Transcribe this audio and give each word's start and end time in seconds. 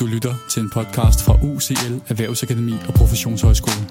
Du 0.00 0.06
lytter 0.06 0.34
til 0.50 0.62
en 0.62 0.70
podcast 0.70 1.24
fra 1.24 1.34
UCL 1.34 1.94
Erhvervsakademi 2.08 2.72
og 2.88 2.94
Professionshøjskole. 2.94 3.82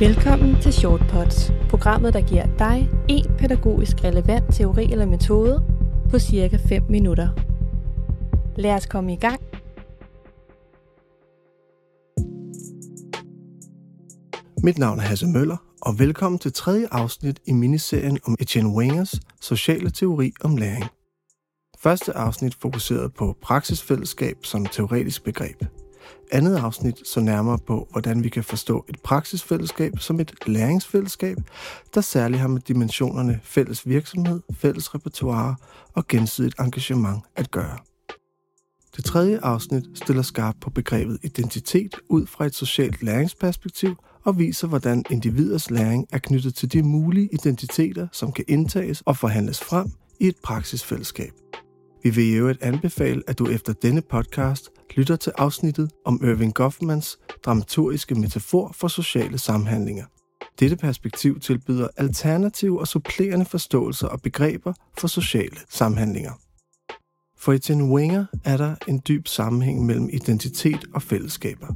Velkommen 0.00 0.62
til 0.62 0.72
Shortpods, 0.72 1.52
programmet, 1.70 2.14
der 2.14 2.20
giver 2.20 2.46
dig 2.58 2.90
en 3.08 3.26
pædagogisk 3.38 4.04
relevant 4.04 4.54
teori 4.54 4.92
eller 4.92 5.06
metode 5.06 5.64
på 6.10 6.18
cirka 6.18 6.58
5 6.68 6.82
minutter. 6.88 7.28
Lad 8.56 8.74
os 8.74 8.86
komme 8.86 9.12
i 9.12 9.16
gang. 9.16 9.40
Mit 14.62 14.78
navn 14.78 14.98
er 14.98 15.02
Hasse 15.02 15.26
Møller, 15.26 15.56
og 15.82 15.98
velkommen 15.98 16.38
til 16.38 16.52
tredje 16.52 16.88
afsnit 16.90 17.40
i 17.46 17.52
miniserien 17.52 18.18
om 18.24 18.36
Etienne 18.40 18.70
Wingers 18.70 19.14
sociale 19.44 19.90
teori 19.90 20.32
om 20.40 20.56
læring. 20.56 20.84
Første 21.78 22.16
afsnit 22.16 22.54
fokuserede 22.54 23.10
på 23.10 23.36
praksisfællesskab 23.42 24.36
som 24.42 24.66
teoretisk 24.66 25.24
begreb. 25.24 25.64
Andet 26.32 26.56
afsnit 26.56 27.08
så 27.08 27.20
nærmere 27.20 27.58
på, 27.58 27.88
hvordan 27.90 28.24
vi 28.24 28.28
kan 28.28 28.44
forstå 28.44 28.84
et 28.88 29.00
praksisfællesskab 29.00 29.92
som 29.98 30.20
et 30.20 30.32
læringsfællesskab, 30.46 31.36
der 31.94 32.00
særligt 32.00 32.40
har 32.40 32.48
med 32.48 32.60
dimensionerne 32.60 33.40
fælles 33.42 33.88
virksomhed, 33.88 34.40
fælles 34.52 34.94
repertoire 34.94 35.56
og 35.94 36.08
gensidigt 36.08 36.60
engagement 36.60 37.22
at 37.36 37.50
gøre. 37.50 37.78
Det 38.96 39.04
tredje 39.04 39.40
afsnit 39.42 39.84
stiller 39.94 40.22
skarpt 40.22 40.60
på 40.60 40.70
begrebet 40.70 41.18
identitet 41.22 41.94
ud 42.08 42.26
fra 42.26 42.46
et 42.46 42.54
socialt 42.54 43.02
læringsperspektiv 43.02 43.96
og 44.24 44.38
viser, 44.38 44.68
hvordan 44.68 45.04
individers 45.10 45.70
læring 45.70 46.06
er 46.12 46.18
knyttet 46.18 46.54
til 46.54 46.72
de 46.72 46.82
mulige 46.82 47.28
identiteter, 47.32 48.08
som 48.12 48.32
kan 48.32 48.44
indtages 48.48 49.02
og 49.06 49.16
forhandles 49.16 49.60
frem 49.60 49.86
i 50.20 50.28
et 50.28 50.36
praksisfællesskab. 50.42 51.32
Vi 52.02 52.10
vil 52.10 52.24
i 52.24 52.34
øvrigt 52.34 52.62
anbefale, 52.62 53.22
at 53.26 53.38
du 53.38 53.46
efter 53.46 53.72
denne 53.72 54.02
podcast 54.02 54.70
lytter 54.96 55.16
til 55.16 55.32
afsnittet 55.38 55.90
om 56.04 56.20
Irving 56.22 56.54
Goffmans 56.54 57.18
dramaturgiske 57.44 58.14
metafor 58.14 58.72
for 58.74 58.88
sociale 58.88 59.38
samhandlinger. 59.38 60.04
Dette 60.60 60.76
perspektiv 60.76 61.40
tilbyder 61.40 61.88
alternative 61.96 62.80
og 62.80 62.88
supplerende 62.88 63.44
forståelser 63.44 64.08
og 64.08 64.22
begreber 64.22 64.72
for 64.98 65.08
sociale 65.08 65.56
samhandlinger. 65.68 66.32
For 67.38 67.52
Etienne 67.52 67.94
Wenger 67.94 68.26
er 68.44 68.56
der 68.56 68.74
en 68.88 69.02
dyb 69.08 69.26
sammenhæng 69.26 69.86
mellem 69.86 70.08
identitet 70.12 70.84
og 70.94 71.02
fællesskaber. 71.02 71.66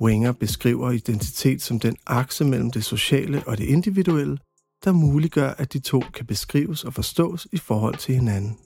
Wenger 0.00 0.32
beskriver 0.32 0.90
identitet 0.90 1.62
som 1.62 1.80
den 1.80 1.96
akse 2.06 2.44
mellem 2.44 2.70
det 2.70 2.84
sociale 2.84 3.42
og 3.46 3.58
det 3.58 3.64
individuelle, 3.64 4.38
der 4.84 4.92
muliggør, 4.92 5.50
at 5.50 5.72
de 5.72 5.78
to 5.78 6.02
kan 6.14 6.26
beskrives 6.26 6.84
og 6.84 6.94
forstås 6.94 7.46
i 7.52 7.58
forhold 7.58 7.96
til 7.96 8.14
hinanden. 8.14 8.58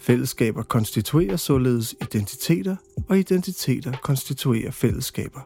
Fællesskaber 0.00 0.62
konstituerer 0.62 1.36
således 1.36 1.94
identiteter, 2.02 2.76
og 3.08 3.18
identiteter 3.18 3.92
konstituerer 4.02 4.70
fællesskaber. 4.70 5.40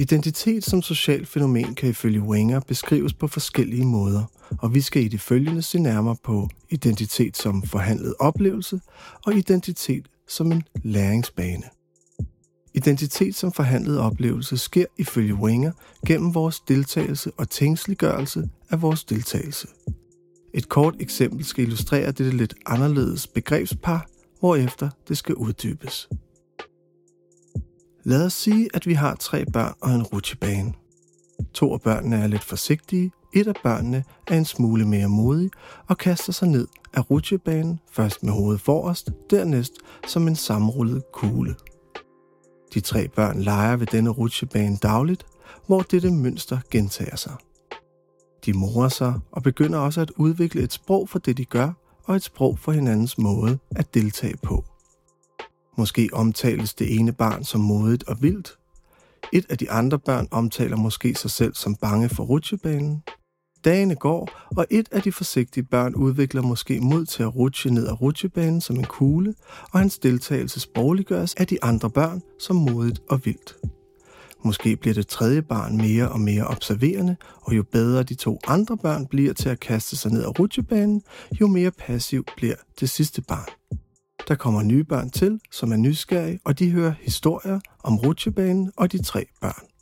Identitet 0.00 0.64
som 0.64 0.82
social 0.82 1.26
fænomen 1.26 1.74
kan 1.74 1.88
ifølge 1.88 2.20
Wenger 2.20 2.60
beskrives 2.60 3.14
på 3.14 3.26
forskellige 3.26 3.84
måder, 3.84 4.24
og 4.58 4.74
vi 4.74 4.80
skal 4.80 5.04
i 5.04 5.08
det 5.08 5.20
følgende 5.20 5.62
se 5.62 5.78
nærmere 5.78 6.16
på 6.24 6.48
identitet 6.70 7.36
som 7.36 7.62
forhandlet 7.62 8.14
oplevelse 8.20 8.80
og 9.26 9.34
identitet 9.34 10.06
som 10.28 10.52
en 10.52 10.62
læringsbane. 10.82 11.73
Identitet 12.74 13.34
som 13.34 13.52
forhandlet 13.52 13.98
oplevelse 13.98 14.56
sker 14.56 14.86
ifølge 14.98 15.34
Wenger 15.34 15.72
gennem 16.06 16.34
vores 16.34 16.60
deltagelse 16.60 17.32
og 17.36 17.50
tænksliggørelse 17.50 18.48
af 18.70 18.82
vores 18.82 19.04
deltagelse. 19.04 19.68
Et 20.54 20.68
kort 20.68 20.94
eksempel 21.00 21.44
skal 21.44 21.64
illustrere 21.64 22.06
dette 22.06 22.36
lidt 22.36 22.54
anderledes 22.66 23.26
begrebspar, 23.26 24.06
hvorefter 24.40 24.90
det 25.08 25.18
skal 25.18 25.34
uddybes. 25.34 26.08
Lad 28.04 28.26
os 28.26 28.32
sige, 28.32 28.68
at 28.74 28.86
vi 28.86 28.92
har 28.92 29.14
tre 29.14 29.44
børn 29.46 29.74
og 29.80 29.94
en 29.94 30.02
rutsjebane. 30.02 30.72
To 31.54 31.72
af 31.72 31.80
børnene 31.80 32.16
er 32.16 32.26
lidt 32.26 32.44
forsigtige, 32.44 33.12
et 33.34 33.46
af 33.46 33.54
børnene 33.62 34.04
er 34.26 34.36
en 34.38 34.44
smule 34.44 34.84
mere 34.84 35.08
modig 35.08 35.50
og 35.88 35.98
kaster 35.98 36.32
sig 36.32 36.48
ned 36.48 36.66
af 36.94 37.10
rutsjebanen, 37.10 37.80
først 37.92 38.22
med 38.22 38.32
hovedet 38.32 38.60
forrest, 38.60 39.10
dernæst 39.30 39.72
som 40.06 40.28
en 40.28 40.36
sammenrullet 40.36 41.02
kugle. 41.12 41.54
De 42.74 42.80
tre 42.80 43.08
børn 43.08 43.40
leger 43.40 43.76
ved 43.76 43.86
denne 43.86 44.10
rutsjebane 44.10 44.76
dagligt, 44.76 45.26
hvor 45.66 45.82
dette 45.82 46.10
mønster 46.10 46.58
gentager 46.70 47.16
sig. 47.16 47.32
De 48.46 48.52
morer 48.52 48.88
sig 48.88 49.14
og 49.32 49.42
begynder 49.42 49.78
også 49.78 50.00
at 50.00 50.10
udvikle 50.10 50.62
et 50.62 50.72
sprog 50.72 51.08
for 51.08 51.18
det, 51.18 51.36
de 51.36 51.44
gør, 51.44 51.72
og 52.04 52.16
et 52.16 52.22
sprog 52.22 52.58
for 52.58 52.72
hinandens 52.72 53.18
måde 53.18 53.58
at 53.76 53.94
deltage 53.94 54.36
på. 54.36 54.64
Måske 55.78 56.08
omtales 56.12 56.74
det 56.74 56.96
ene 56.96 57.12
barn 57.12 57.44
som 57.44 57.60
modigt 57.60 58.04
og 58.04 58.22
vildt. 58.22 58.58
Et 59.32 59.46
af 59.50 59.58
de 59.58 59.70
andre 59.70 59.98
børn 59.98 60.28
omtaler 60.30 60.76
måske 60.76 61.14
sig 61.14 61.30
selv 61.30 61.54
som 61.54 61.74
bange 61.74 62.08
for 62.08 62.24
rutsjebanen. 62.24 63.02
Dagene 63.64 63.94
går, 63.94 64.30
og 64.56 64.66
et 64.70 64.88
af 64.92 65.02
de 65.02 65.12
forsigtige 65.12 65.64
børn 65.64 65.94
udvikler 65.94 66.42
måske 66.42 66.80
mod 66.80 67.06
til 67.06 67.22
at 67.22 67.36
rutsche 67.36 67.70
ned 67.70 67.86
ad 67.86 68.00
rutsjebanen 68.00 68.60
som 68.60 68.76
en 68.76 68.84
kugle, 68.84 69.34
og 69.72 69.78
hans 69.80 69.98
deltagelse 69.98 70.60
sprogliggøres 70.60 71.34
af 71.34 71.46
de 71.46 71.64
andre 71.64 71.90
børn 71.90 72.22
som 72.38 72.56
modigt 72.56 73.00
og 73.10 73.20
vildt. 73.24 73.56
Måske 74.44 74.76
bliver 74.76 74.94
det 74.94 75.06
tredje 75.06 75.42
barn 75.42 75.76
mere 75.76 76.08
og 76.08 76.20
mere 76.20 76.46
observerende, 76.46 77.16
og 77.42 77.56
jo 77.56 77.62
bedre 77.72 78.02
de 78.02 78.14
to 78.14 78.38
andre 78.46 78.76
børn 78.76 79.06
bliver 79.06 79.32
til 79.32 79.48
at 79.48 79.60
kaste 79.60 79.96
sig 79.96 80.12
ned 80.12 80.22
ad 80.22 80.38
rutsjebanen, 80.38 81.02
jo 81.40 81.46
mere 81.46 81.70
passiv 81.70 82.24
bliver 82.36 82.56
det 82.80 82.90
sidste 82.90 83.22
barn. 83.22 83.78
Der 84.28 84.34
kommer 84.34 84.62
nye 84.62 84.84
børn 84.84 85.10
til, 85.10 85.40
som 85.52 85.72
er 85.72 85.76
nysgerrige, 85.76 86.40
og 86.44 86.58
de 86.58 86.70
hører 86.70 86.94
historier 87.00 87.60
om 87.84 87.98
rutsjebanen 87.98 88.72
og 88.76 88.92
de 88.92 89.02
tre 89.02 89.26
børn. 89.40 89.73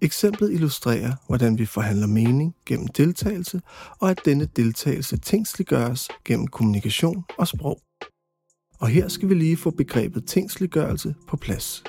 Eksemplet 0.00 0.52
illustrerer, 0.52 1.12
hvordan 1.26 1.58
vi 1.58 1.66
forhandler 1.66 2.06
mening 2.06 2.54
gennem 2.66 2.88
deltagelse, 2.88 3.60
og 3.98 4.10
at 4.10 4.20
denne 4.24 4.48
deltagelse 4.56 5.16
tingsliggøres 5.16 6.08
gennem 6.24 6.46
kommunikation 6.46 7.24
og 7.38 7.48
sprog. 7.48 7.80
Og 8.78 8.88
her 8.88 9.08
skal 9.08 9.28
vi 9.28 9.34
lige 9.34 9.56
få 9.56 9.70
begrebet 9.70 10.24
tingsliggørelse 10.26 11.14
på 11.28 11.36
plads. 11.36 11.84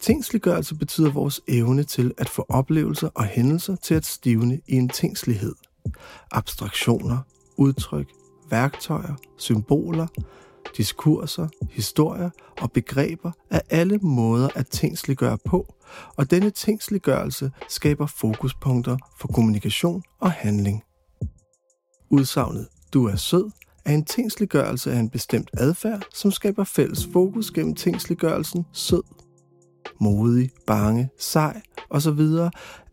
Tingsliggørelse 0.00 0.74
betyder 0.74 1.10
vores 1.10 1.40
evne 1.48 1.82
til 1.82 2.14
at 2.18 2.28
få 2.28 2.46
oplevelser 2.48 3.08
og 3.14 3.24
hændelser 3.24 3.76
til 3.76 3.94
at 3.94 4.06
stivne 4.06 4.60
i 4.68 4.74
en 4.74 4.88
tingslighed. 4.88 5.54
Abstraktioner, 6.30 7.18
udtryk, 7.56 8.06
værktøjer, 8.50 9.14
symboler, 9.38 10.06
diskurser, 10.76 11.48
historier 11.70 12.30
og 12.60 12.72
begreber 12.72 13.32
er 13.50 13.60
alle 13.70 13.98
måder 13.98 14.48
at 14.54 14.66
tingsliggøre 14.66 15.38
på, 15.44 15.74
og 16.16 16.30
denne 16.30 16.50
tingsliggørelse 16.50 17.50
skaber 17.68 18.06
fokuspunkter 18.06 18.96
for 19.18 19.28
kommunikation 19.28 20.02
og 20.20 20.32
handling. 20.32 20.82
Udsagnet 22.10 22.68
Du 22.92 23.06
er 23.06 23.16
sød 23.16 23.50
er 23.84 23.94
en 23.94 24.04
tingsliggørelse 24.04 24.92
af 24.92 24.98
en 24.98 25.10
bestemt 25.10 25.50
adfærd, 25.58 26.02
som 26.14 26.30
skaber 26.30 26.64
fælles 26.64 27.08
fokus 27.12 27.50
gennem 27.50 27.74
tingsliggørelsen 27.74 28.66
sød 28.72 29.02
modig, 30.00 30.50
bange, 30.66 31.08
sej 31.18 31.60
osv. 31.90 32.20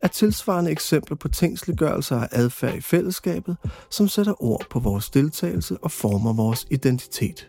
er 0.01 0.07
tilsvarende 0.13 0.71
eksempler 0.71 1.17
på 1.17 1.27
tingsliggørelser 1.27 2.19
af 2.19 2.27
adfærd 2.31 2.75
i 2.75 2.81
fællesskabet, 2.81 3.57
som 3.89 4.07
sætter 4.07 4.43
ord 4.43 4.65
på 4.69 4.79
vores 4.79 5.09
deltagelse 5.09 5.77
og 5.77 5.91
former 5.91 6.33
vores 6.33 6.67
identitet. 6.69 7.47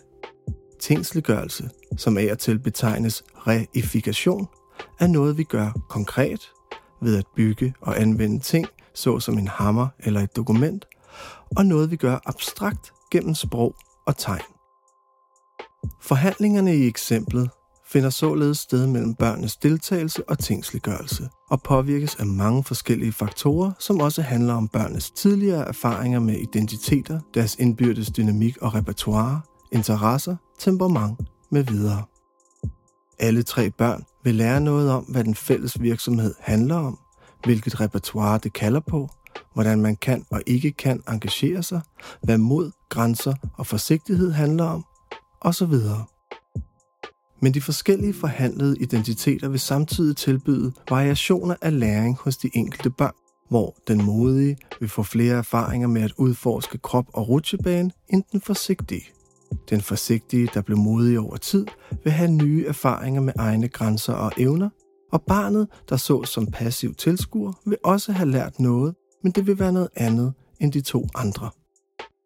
Tingsliggørelse, 0.81 1.71
som 1.97 2.19
af 2.19 2.29
og 2.31 2.39
til 2.39 2.59
betegnes 2.59 3.23
reifikation, 3.35 4.47
er 4.99 5.07
noget, 5.07 5.39
vi 5.39 5.45
gør 5.45 5.71
konkret 5.89 6.53
ved 7.01 7.19
at 7.19 7.27
bygge 7.37 7.75
og 7.81 8.01
anvende 8.01 8.39
ting, 8.39 8.67
såsom 8.95 9.39
en 9.39 9.49
hammer 9.49 9.89
eller 9.99 10.21
et 10.21 10.37
dokument, 10.37 10.85
og 11.57 11.67
noget, 11.67 11.91
vi 11.91 11.97
gør 11.97 12.19
abstrakt 12.27 12.93
gennem 13.11 13.35
sprog 13.35 13.75
og 14.07 14.17
tegn. 14.17 14.43
Forhandlingerne 16.01 16.77
i 16.77 16.87
eksemplet 16.87 17.51
finder 17.87 18.11
således 18.11 18.59
sted 18.59 18.87
mellem 18.87 19.15
børnenes 19.15 19.57
deltagelse 19.57 20.29
og 20.29 20.39
tingsliggørelse, 20.39 21.29
og 21.51 21.63
påvirkes 21.63 22.15
af 22.15 22.27
mange 22.27 22.65
forskellige 22.65 23.13
faktorer, 23.13 23.73
som 23.79 24.01
også 24.01 24.23
handler 24.23 24.55
om 24.55 24.69
børnenes 24.69 25.11
tidligere 25.11 25.69
erfaringer 25.69 26.21
med 26.21 26.35
identiteter, 26.35 27.21
deres 27.35 27.57
indbyrdes 27.59 28.11
dynamik 28.11 28.57
og 28.57 28.75
repertoire, 28.75 29.41
interesser, 29.73 30.37
temperament 30.59 31.21
med 31.51 31.63
videre. 31.63 32.03
Alle 33.19 33.43
tre 33.43 33.71
børn 33.71 34.05
vil 34.27 34.35
lære 34.35 34.61
noget 34.61 34.91
om, 34.91 35.05
hvad 35.05 35.25
den 35.25 35.35
fælles 35.35 35.83
virksomhed 35.83 36.35
handler 36.41 36.75
om, 36.75 36.99
hvilket 37.45 37.81
repertoire 37.81 38.39
det 38.43 38.53
kalder 38.53 38.81
på, 38.81 39.09
hvordan 39.55 39.81
man 39.81 39.97
kan 39.97 40.25
og 40.31 40.43
ikke 40.47 40.71
kan 40.73 41.03
engagere 41.09 41.63
sig, 41.63 41.81
hvad 42.23 42.39
mod, 42.39 42.71
grænser 42.89 43.35
og 43.59 43.67
forsigtighed 43.67 44.33
handler 44.33 44.65
om, 44.65 44.85
osv. 45.41 45.75
Men 47.43 47.55
de 47.55 47.61
forskellige 47.61 48.15
forhandlede 48.15 48.79
identiteter 48.79 49.49
vil 49.49 49.61
samtidig 49.61 50.17
tilbyde 50.17 50.73
variationer 50.91 51.55
af 51.63 51.81
læring 51.81 52.17
hos 52.21 52.37
de 52.37 52.51
enkelte 52.55 52.91
børn. 52.91 53.15
hvor 53.49 53.77
den 53.89 54.05
modige 54.05 54.57
vil 54.81 54.89
få 54.89 55.03
flere 55.03 55.35
erfaringer 55.35 55.89
med 55.89 56.03
at 56.03 56.13
udforske 56.17 56.79
krop 56.79 57.07
og 57.13 57.29
rutsjebane 57.29 57.91
end 58.09 58.23
den 58.33 58.41
forsigtige. 58.41 59.16
Den 59.71 59.81
forsigtige, 59.81 60.49
der 60.55 60.61
blev 60.61 60.79
modig 60.79 61.19
over 61.19 61.37
tid, 61.37 61.67
vil 62.05 62.13
have 62.13 62.31
nye 62.31 62.65
erfaringer 62.67 63.21
med 63.21 63.33
egne 63.39 63.69
grænser 63.69 64.13
og 64.13 64.33
evner, 64.39 64.69
og 65.13 65.23
barnet, 65.23 65.69
der 65.89 65.97
så 65.97 66.25
som 66.25 66.47
passiv 66.47 66.95
tilskuer, 66.95 67.53
vil 67.67 67.79
også 67.85 68.13
have 68.13 68.31
lært 68.31 68.61
noget, 68.61 68.95
men 69.23 69.33
det 69.33 69.47
vil 69.47 69.59
være 69.59 69.73
noget 69.73 69.89
andet 69.97 70.33
end 70.61 70.73
de 70.73 70.81
to 70.81 71.07
andre. 71.15 71.51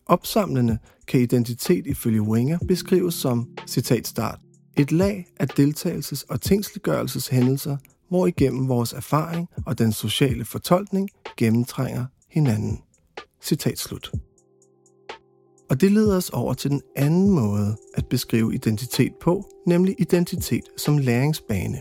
Opsamlende 0.06 0.78
kan 1.08 1.20
identitet 1.20 1.86
ifølge 1.86 2.22
Wenger 2.22 2.58
beskrives 2.68 3.14
som, 3.14 3.48
citat 3.66 4.06
start, 4.06 4.38
et 4.76 4.92
lag 4.92 5.26
af 5.40 5.46
deltagelses- 5.58 6.24
og 6.28 6.40
tingsliggørelseshændelser, 6.40 7.76
hvor 8.08 8.26
igennem 8.26 8.68
vores 8.68 8.92
erfaring 8.92 9.48
og 9.66 9.78
den 9.78 9.92
sociale 9.92 10.44
fortolkning 10.44 11.08
gennemtrænger 11.36 12.06
hinanden. 12.30 12.78
Citat 13.42 13.78
slut. 13.78 14.12
Og 15.70 15.80
det 15.80 15.92
leder 15.92 16.16
os 16.16 16.30
over 16.30 16.54
til 16.54 16.70
den 16.70 16.82
anden 16.96 17.30
måde 17.30 17.76
at 17.94 18.06
beskrive 18.06 18.54
identitet 18.54 19.12
på, 19.20 19.44
nemlig 19.66 19.94
identitet 19.98 20.64
som 20.76 20.98
læringsbane. 20.98 21.80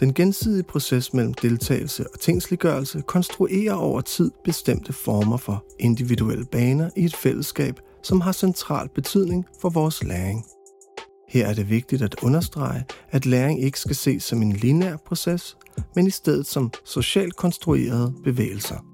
Den 0.00 0.14
gensidige 0.14 0.62
proces 0.62 1.14
mellem 1.14 1.34
deltagelse 1.34 2.04
og 2.12 2.20
tingsliggørelse 2.20 3.02
konstruerer 3.06 3.74
over 3.74 4.00
tid 4.00 4.30
bestemte 4.44 4.92
former 4.92 5.36
for 5.36 5.64
individuelle 5.78 6.44
baner 6.44 6.90
i 6.96 7.04
et 7.04 7.16
fællesskab, 7.16 7.80
som 8.02 8.20
har 8.20 8.32
central 8.32 8.88
betydning 8.94 9.44
for 9.60 9.70
vores 9.70 10.04
læring. 10.04 10.44
Her 11.28 11.46
er 11.46 11.54
det 11.54 11.70
vigtigt 11.70 12.02
at 12.02 12.16
understrege, 12.22 12.84
at 13.10 13.26
læring 13.26 13.62
ikke 13.62 13.80
skal 13.80 13.96
ses 13.96 14.22
som 14.22 14.42
en 14.42 14.52
lineær 14.52 14.96
proces, 14.96 15.56
men 15.94 16.06
i 16.06 16.10
stedet 16.10 16.46
som 16.46 16.70
socialt 16.84 17.36
konstruerede 17.36 18.14
bevægelser. 18.24 18.87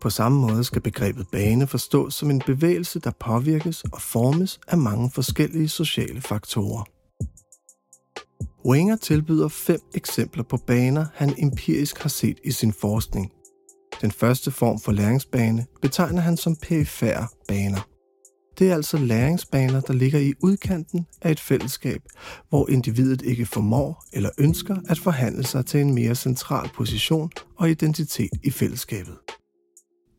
På 0.00 0.10
samme 0.10 0.40
måde 0.40 0.64
skal 0.64 0.82
begrebet 0.82 1.26
bane 1.32 1.66
forstås 1.66 2.14
som 2.14 2.30
en 2.30 2.42
bevægelse, 2.46 3.00
der 3.00 3.10
påvirkes 3.20 3.84
og 3.92 4.02
formes 4.02 4.60
af 4.68 4.78
mange 4.78 5.10
forskellige 5.10 5.68
sociale 5.68 6.20
faktorer. 6.20 6.84
Wenger 8.66 8.96
tilbyder 8.96 9.48
fem 9.48 9.80
eksempler 9.94 10.42
på 10.42 10.56
baner, 10.56 11.06
han 11.14 11.34
empirisk 11.38 11.98
har 11.98 12.08
set 12.08 12.38
i 12.44 12.50
sin 12.50 12.72
forskning. 12.72 13.32
Den 14.00 14.10
første 14.10 14.50
form 14.50 14.80
for 14.80 14.92
læringsbane 14.92 15.66
betegner 15.82 16.20
han 16.20 16.36
som 16.36 16.56
perifære 16.56 17.28
baner. 17.48 17.80
Det 18.58 18.70
er 18.70 18.74
altså 18.74 18.98
læringsbaner, 18.98 19.80
der 19.80 19.92
ligger 19.92 20.18
i 20.18 20.32
udkanten 20.42 21.06
af 21.22 21.30
et 21.30 21.40
fællesskab, 21.40 22.02
hvor 22.48 22.68
individet 22.68 23.22
ikke 23.22 23.46
formår 23.46 24.04
eller 24.12 24.30
ønsker 24.38 24.76
at 24.88 24.98
forhandle 24.98 25.44
sig 25.44 25.66
til 25.66 25.80
en 25.80 25.94
mere 25.94 26.14
central 26.14 26.70
position 26.74 27.30
og 27.58 27.70
identitet 27.70 28.30
i 28.42 28.50
fællesskabet. 28.50 29.16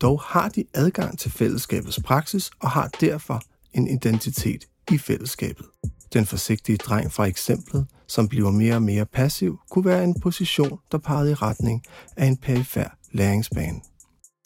Dog 0.01 0.21
har 0.21 0.49
de 0.49 0.63
adgang 0.73 1.19
til 1.19 1.31
fællesskabets 1.31 1.99
praksis 2.05 2.51
og 2.59 2.69
har 2.69 2.87
derfor 2.87 3.41
en 3.73 3.87
identitet 3.87 4.65
i 4.91 4.97
fællesskabet. 4.97 5.65
Den 6.13 6.25
forsigtige 6.25 6.77
dreng 6.77 7.11
fra 7.11 7.25
eksemplet, 7.25 7.87
som 8.07 8.27
bliver 8.27 8.51
mere 8.51 8.75
og 8.75 8.83
mere 8.83 9.05
passiv, 9.05 9.59
kunne 9.69 9.85
være 9.85 10.03
en 10.03 10.19
position, 10.19 10.79
der 10.91 10.97
pegede 10.97 11.31
i 11.31 11.33
retning 11.33 11.83
af 12.17 12.25
en 12.25 12.37
perifær 12.37 12.97
læringsbane. 13.11 13.90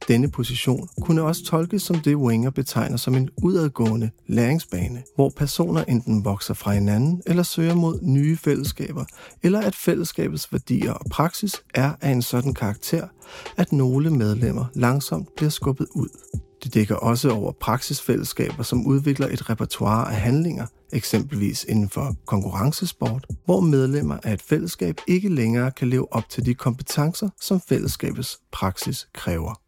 Denne 0.07 0.31
position 0.31 0.89
kunne 1.01 1.21
også 1.21 1.43
tolkes 1.45 1.81
som 1.81 1.99
det 1.99 2.15
Wenger 2.15 2.49
betegner 2.49 2.97
som 2.97 3.15
en 3.15 3.29
udadgående 3.37 4.09
læringsbane, 4.27 5.03
hvor 5.15 5.29
personer 5.29 5.83
enten 5.83 6.25
vokser 6.25 6.53
fra 6.53 6.73
hinanden 6.73 7.21
eller 7.25 7.43
søger 7.43 7.75
mod 7.75 7.99
nye 8.01 8.37
fællesskaber, 8.37 9.05
eller 9.43 9.61
at 9.61 9.75
fællesskabets 9.75 10.51
værdier 10.51 10.93
og 10.93 11.05
praksis 11.11 11.55
er 11.73 11.91
af 12.01 12.09
en 12.09 12.21
sådan 12.21 12.53
karakter, 12.53 13.07
at 13.57 13.71
nogle 13.71 14.09
medlemmer 14.09 14.65
langsomt 14.75 15.35
bliver 15.35 15.49
skubbet 15.49 15.87
ud. 15.95 16.09
Det 16.63 16.73
dækker 16.73 16.95
også 16.95 17.31
over 17.31 17.51
praksisfællesskaber, 17.51 18.63
som 18.63 18.87
udvikler 18.87 19.27
et 19.27 19.49
repertoire 19.49 20.09
af 20.09 20.15
handlinger, 20.15 20.65
eksempelvis 20.93 21.65
inden 21.69 21.89
for 21.89 22.15
konkurrencesport, 22.25 23.27
hvor 23.45 23.59
medlemmer 23.59 24.17
af 24.23 24.33
et 24.33 24.41
fællesskab 24.41 24.95
ikke 25.07 25.29
længere 25.29 25.71
kan 25.71 25.89
leve 25.89 26.13
op 26.13 26.29
til 26.29 26.45
de 26.45 26.53
kompetencer, 26.53 27.29
som 27.41 27.61
fællesskabets 27.61 28.39
praksis 28.51 29.07
kræver. 29.13 29.61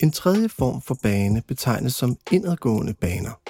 En 0.00 0.10
tredje 0.10 0.48
form 0.48 0.82
for 0.82 0.98
bane 1.02 1.42
betegnes 1.48 1.94
som 1.94 2.16
indadgående 2.32 2.94
baner. 2.94 3.40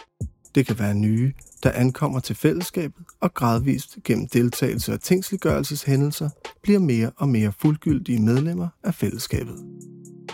Det 0.54 0.66
kan 0.66 0.78
være 0.78 0.94
nye, 0.94 1.32
der 1.62 1.70
ankommer 1.70 2.20
til 2.20 2.36
fællesskabet 2.36 3.04
og 3.20 3.34
gradvist 3.34 3.98
gennem 4.04 4.28
deltagelse 4.28 4.92
og 4.92 5.00
tingsliggørelseshændelser 5.00 6.30
bliver 6.62 6.78
mere 6.78 7.10
og 7.16 7.28
mere 7.28 7.52
fuldgyldige 7.60 8.22
medlemmer 8.22 8.68
af 8.84 8.94
fællesskabet. 8.94 9.64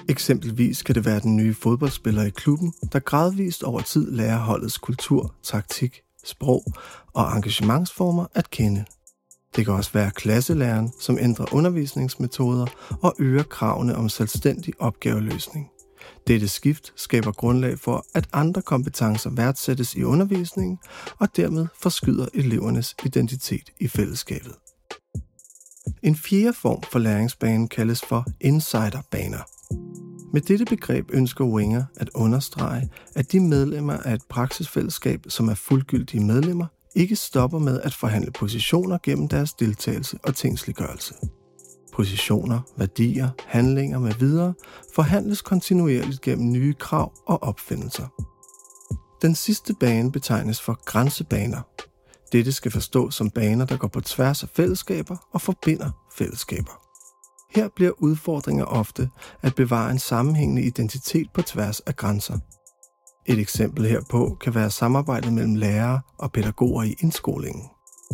Eksempelvis 0.08 0.82
kan 0.82 0.94
det 0.94 1.04
være 1.04 1.20
den 1.20 1.36
nye 1.36 1.54
fodboldspiller 1.54 2.22
i 2.22 2.30
klubben, 2.30 2.72
der 2.92 2.98
gradvist 2.98 3.62
over 3.62 3.80
tid 3.80 4.10
lærer 4.10 4.38
holdets 4.38 4.78
kultur, 4.78 5.34
taktik, 5.42 6.00
sprog 6.24 6.64
og 7.12 7.36
engagementsformer 7.36 8.26
at 8.34 8.50
kende. 8.50 8.84
Det 9.56 9.64
kan 9.64 9.74
også 9.74 9.90
være 9.92 10.10
klasselæreren, 10.10 10.92
som 11.00 11.18
ændrer 11.20 11.54
undervisningsmetoder 11.54 12.66
og 13.02 13.14
øger 13.18 13.42
kravene 13.42 13.96
om 13.96 14.08
selvstændig 14.08 14.74
opgaveløsning. 14.78 15.68
Dette 16.26 16.48
skift 16.48 16.92
skaber 16.96 17.32
grundlag 17.32 17.78
for, 17.78 18.06
at 18.14 18.28
andre 18.32 18.62
kompetencer 18.62 19.30
værdsættes 19.30 19.94
i 19.94 20.02
undervisningen 20.02 20.78
og 21.18 21.36
dermed 21.36 21.66
forskyder 21.82 22.26
elevernes 22.34 22.96
identitet 23.04 23.70
i 23.80 23.88
fællesskabet. 23.88 24.52
En 26.02 26.16
fjerde 26.16 26.52
form 26.52 26.82
for 26.92 26.98
læringsbane 26.98 27.68
kaldes 27.68 28.00
for 28.08 28.26
insiderbaner. 28.40 29.42
Med 30.32 30.40
dette 30.40 30.64
begreb 30.64 31.10
ønsker 31.12 31.44
Wenger 31.44 31.84
at 31.96 32.10
understrege, 32.14 32.88
at 33.14 33.32
de 33.32 33.40
medlemmer 33.40 33.96
af 33.96 34.14
et 34.14 34.22
praksisfællesskab, 34.28 35.20
som 35.28 35.48
er 35.48 35.54
fuldgyldige 35.54 36.24
medlemmer, 36.24 36.66
ikke 36.94 37.16
stopper 37.16 37.58
med 37.58 37.80
at 37.80 37.94
forhandle 37.94 38.30
positioner 38.30 38.98
gennem 39.02 39.28
deres 39.28 39.52
deltagelse 39.52 40.18
og 40.22 40.34
tingsliggørelse. 40.34 41.14
Positioner, 41.92 42.60
værdier, 42.76 43.28
handlinger 43.46 43.98
med 43.98 44.14
videre 44.14 44.54
forhandles 44.94 45.42
kontinuerligt 45.42 46.20
gennem 46.20 46.52
nye 46.52 46.74
krav 46.74 47.12
og 47.26 47.42
opfindelser. 47.42 48.06
Den 49.22 49.34
sidste 49.34 49.74
bane 49.74 50.12
betegnes 50.12 50.60
for 50.60 50.84
grænsebaner. 50.84 51.60
Dette 52.32 52.52
skal 52.52 52.70
forstås 52.70 53.14
som 53.14 53.30
baner, 53.30 53.64
der 53.64 53.76
går 53.76 53.88
på 53.88 54.00
tværs 54.00 54.42
af 54.42 54.48
fællesskaber 54.48 55.16
og 55.32 55.40
forbinder 55.40 55.90
fællesskaber. 56.16 56.72
Her 57.50 57.68
bliver 57.76 57.92
udfordringer 57.98 58.64
ofte 58.64 59.10
at 59.42 59.54
bevare 59.54 59.90
en 59.90 59.98
sammenhængende 59.98 60.62
identitet 60.62 61.26
på 61.34 61.42
tværs 61.42 61.80
af 61.80 61.96
grænser. 61.96 62.38
Et 63.26 63.38
eksempel 63.38 63.86
herpå 63.86 64.36
kan 64.40 64.54
være 64.54 64.70
samarbejdet 64.70 65.32
mellem 65.32 65.54
lærere 65.54 66.00
og 66.18 66.32
pædagoger 66.32 66.82
i 66.82 66.94
indskolingen. 67.00 67.62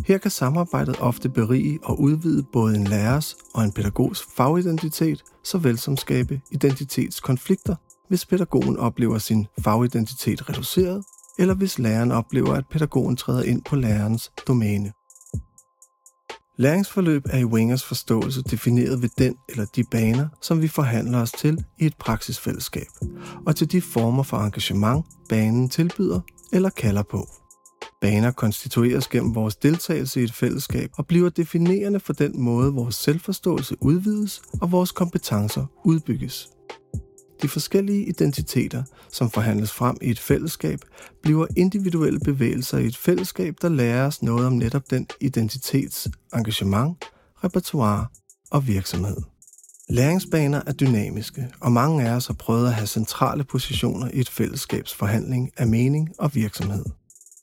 Her 0.05 0.17
kan 0.17 0.31
samarbejdet 0.31 0.95
ofte 0.99 1.29
berige 1.29 1.79
og 1.83 1.99
udvide 1.99 2.43
både 2.53 2.75
en 2.75 2.83
lærers 2.83 3.35
og 3.53 3.63
en 3.63 3.71
pædagogs 3.71 4.23
fagidentitet, 4.35 5.23
såvel 5.43 5.77
som 5.77 5.97
skabe 5.97 6.41
identitetskonflikter, 6.51 7.75
hvis 8.07 8.25
pædagogen 8.25 8.77
oplever 8.77 9.17
sin 9.17 9.47
fagidentitet 9.59 10.49
reduceret, 10.49 11.03
eller 11.39 11.53
hvis 11.53 11.79
læreren 11.79 12.11
oplever, 12.11 12.53
at 12.53 12.67
pædagogen 12.71 13.15
træder 13.15 13.43
ind 13.43 13.61
på 13.61 13.75
lærerens 13.75 14.31
domæne. 14.47 14.91
Læringsforløb 16.57 17.25
er 17.29 17.37
i 17.37 17.45
Wingers 17.45 17.83
forståelse 17.83 18.41
defineret 18.41 19.01
ved 19.01 19.09
den 19.17 19.35
eller 19.49 19.65
de 19.65 19.83
baner, 19.83 20.27
som 20.41 20.61
vi 20.61 20.67
forhandler 20.67 21.21
os 21.21 21.31
til 21.31 21.65
i 21.77 21.85
et 21.85 21.97
praksisfællesskab, 21.99 22.87
og 23.45 23.55
til 23.55 23.71
de 23.71 23.81
former 23.81 24.23
for 24.23 24.37
engagement, 24.37 25.05
banen 25.29 25.69
tilbyder 25.69 26.19
eller 26.53 26.69
kalder 26.69 27.03
på. 27.03 27.27
Baner 28.01 28.31
konstitueres 28.31 29.07
gennem 29.07 29.35
vores 29.35 29.55
deltagelse 29.55 30.21
i 30.21 30.23
et 30.23 30.33
fællesskab 30.33 30.89
og 30.97 31.07
bliver 31.07 31.29
definerende 31.29 31.99
for 31.99 32.13
den 32.13 32.41
måde, 32.41 32.73
vores 32.73 32.95
selvforståelse 32.95 33.75
udvides 33.81 34.41
og 34.61 34.71
vores 34.71 34.91
kompetencer 34.91 35.65
udbygges. 35.85 36.49
De 37.41 37.47
forskellige 37.47 38.05
identiteter, 38.05 38.83
som 39.11 39.29
forhandles 39.29 39.71
frem 39.71 39.97
i 40.01 40.09
et 40.09 40.19
fællesskab, 40.19 40.79
bliver 41.21 41.47
individuelle 41.57 42.19
bevægelser 42.19 42.77
i 42.77 42.85
et 42.85 42.97
fællesskab, 42.97 43.55
der 43.61 43.69
lærer 43.69 44.07
os 44.07 44.21
noget 44.21 44.45
om 44.45 44.53
netop 44.53 44.89
den 44.89 45.07
identitets 45.21 46.07
engagement, 46.35 47.05
repertoire 47.43 48.05
og 48.51 48.67
virksomhed. 48.67 49.17
Læringsbaner 49.89 50.61
er 50.67 50.73
dynamiske, 50.73 51.47
og 51.59 51.71
mange 51.71 52.09
af 52.09 52.15
os 52.15 52.27
har 52.27 52.33
prøvet 52.33 52.67
at 52.67 52.73
have 52.73 52.87
centrale 52.87 53.43
positioner 53.43 54.09
i 54.13 54.19
et 54.19 54.29
fællesskabs 54.29 54.93
forhandling 54.93 55.51
af 55.57 55.67
mening 55.67 56.09
og 56.19 56.35
virksomhed. 56.35 56.85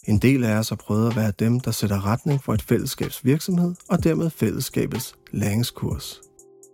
En 0.07 0.19
del 0.19 0.45
af 0.45 0.59
os 0.59 0.69
har 0.69 0.77
prøvet 0.77 1.11
at 1.11 1.17
være 1.17 1.33
dem, 1.39 1.61
der 1.61 1.71
sætter 1.71 2.07
retning 2.07 2.43
for 2.45 2.55
et 2.55 2.63
fællesskabs 2.63 3.25
virksomhed 3.25 3.75
og 3.89 4.05
dermed 4.05 4.31
fællesskabets 4.31 5.15
læringskurs. 5.33 6.21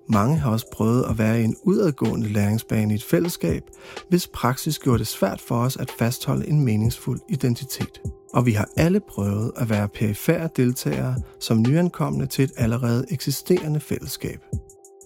Mange 0.08 0.38
har 0.38 0.50
også 0.50 0.66
prøvet 0.72 1.04
at 1.10 1.18
være 1.18 1.40
i 1.40 1.44
en 1.44 1.56
udadgående 1.62 2.28
læringsbane 2.28 2.92
i 2.92 2.96
et 2.96 3.04
fællesskab, 3.04 3.62
hvis 4.08 4.28
praksis 4.34 4.78
gjorde 4.78 4.98
det 4.98 5.06
svært 5.06 5.40
for 5.40 5.56
os 5.56 5.76
at 5.76 5.90
fastholde 5.98 6.48
en 6.48 6.64
meningsfuld 6.64 7.20
identitet. 7.28 8.00
Og 8.34 8.46
vi 8.46 8.52
har 8.52 8.68
alle 8.76 9.00
prøvet 9.00 9.52
at 9.56 9.70
være 9.70 9.88
perifære 9.88 10.48
deltagere 10.56 11.16
som 11.40 11.62
nyankomne 11.62 12.26
til 12.26 12.44
et 12.44 12.52
allerede 12.56 13.06
eksisterende 13.10 13.80
fællesskab. 13.80 14.40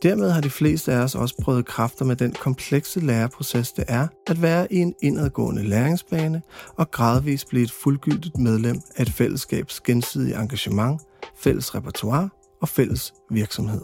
Dermed 0.02 0.30
har 0.30 0.40
de 0.40 0.50
fleste 0.50 0.92
af 0.92 0.98
os 0.98 1.14
også 1.14 1.34
prøvet 1.42 1.66
kræfter 1.66 2.04
med 2.04 2.16
den 2.16 2.32
komplekse 2.32 3.00
læreproces, 3.00 3.72
det 3.72 3.84
er 3.88 4.08
at 4.26 4.42
være 4.42 4.72
i 4.72 4.76
en 4.76 4.94
indadgående 5.02 5.62
læringsbane 5.62 6.42
og 6.76 6.90
gradvist 6.90 7.48
blive 7.48 7.64
et 7.64 7.70
fuldgyldigt 7.70 8.38
medlem 8.38 8.80
af 8.96 9.02
et 9.02 9.10
fællesskabs 9.10 9.80
gensidige 9.80 10.40
engagement, 10.40 11.00
fælles 11.36 11.74
repertoire 11.74 12.28
og 12.62 12.68
fælles 12.68 13.14
virksomhed. 13.30 13.80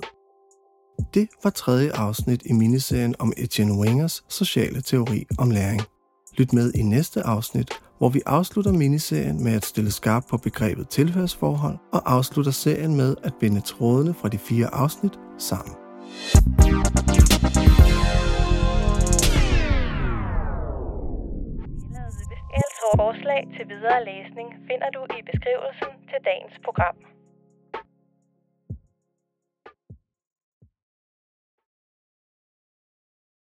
Det 1.15 1.29
var 1.45 1.51
tredje 1.51 1.93
afsnit 1.93 2.43
i 2.47 2.53
miniserien 2.53 3.15
om 3.19 3.33
Etienne 3.37 3.75
Wingers 3.75 4.25
sociale 4.29 4.81
teori 4.81 5.27
om 5.39 5.51
læring. 5.51 5.83
Lyt 6.39 6.53
med 6.53 6.73
i 6.75 6.83
næste 6.83 7.23
afsnit, 7.23 7.71
hvor 7.99 8.09
vi 8.09 8.23
afslutter 8.27 8.73
miniserien 8.73 9.45
med 9.45 9.53
at 9.53 9.67
stille 9.67 9.91
skarp 9.91 10.25
på 10.31 10.37
begrebet 10.37 10.89
tilhørsforhold 10.89 11.79
og 11.93 12.13
afslutter 12.13 12.53
serien 12.53 12.97
med 12.97 13.17
at 13.23 13.35
binde 13.41 13.61
trådene 13.61 14.15
fra 14.15 14.29
de 14.29 14.39
fire 14.39 14.75
afsnit 14.75 15.13
sammen. 15.39 15.75
Forslag 22.97 23.43
til 23.57 23.69
videre 23.69 24.05
læsning 24.05 24.49
finder 24.69 24.91
du 24.91 25.03
i 25.19 25.23
beskrivelsen 25.31 25.93
til 26.11 26.19
dagens 26.25 26.57
program. 26.65 27.12